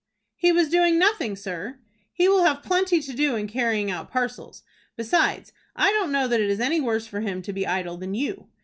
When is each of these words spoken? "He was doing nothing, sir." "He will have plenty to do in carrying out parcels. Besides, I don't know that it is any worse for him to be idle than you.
"He 0.35 0.51
was 0.51 0.69
doing 0.69 0.97
nothing, 0.97 1.35
sir." 1.35 1.77
"He 2.11 2.27
will 2.27 2.41
have 2.43 2.63
plenty 2.63 3.03
to 3.03 3.13
do 3.13 3.35
in 3.35 3.47
carrying 3.47 3.91
out 3.91 4.09
parcels. 4.09 4.63
Besides, 4.95 5.53
I 5.75 5.91
don't 5.91 6.11
know 6.11 6.27
that 6.27 6.41
it 6.41 6.49
is 6.49 6.59
any 6.59 6.81
worse 6.81 7.05
for 7.05 7.19
him 7.21 7.43
to 7.43 7.53
be 7.53 7.67
idle 7.67 7.97
than 7.97 8.15
you. 8.15 8.49